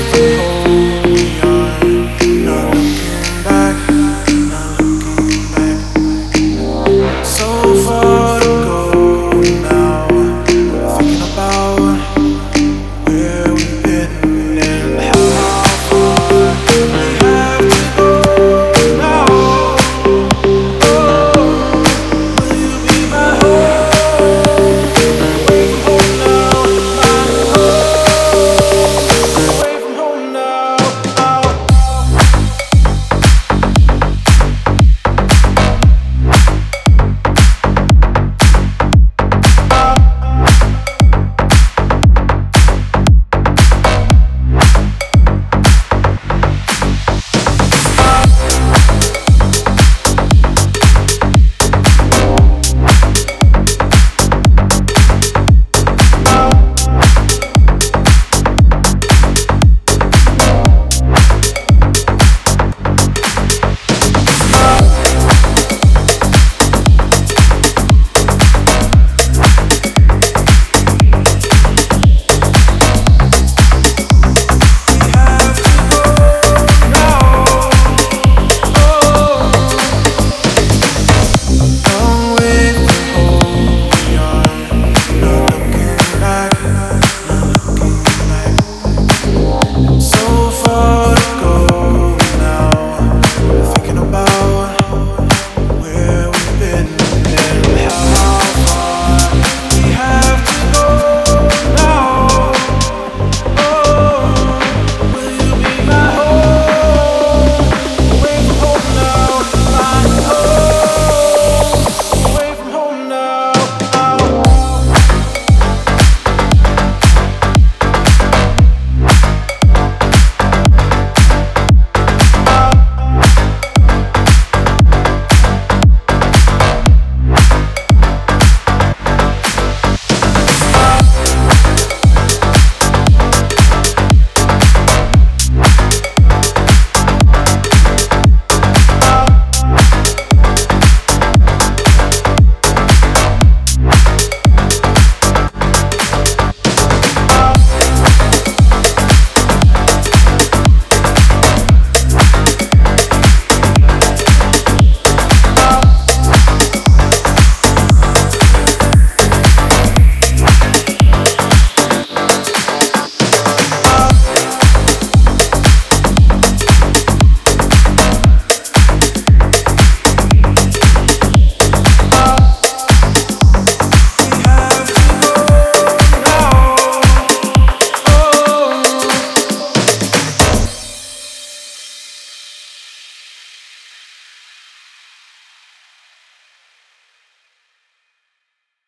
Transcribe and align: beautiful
beautiful 0.00 0.39